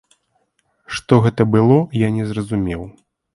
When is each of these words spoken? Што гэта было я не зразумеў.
Што 0.99 1.19
гэта 1.25 1.47
было 1.57 1.77
я 1.99 2.09
не 2.17 2.25
зразумеў. 2.31 2.81